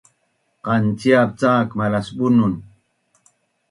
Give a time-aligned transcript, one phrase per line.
[0.65, 2.53] Qanciap cak malas Bunun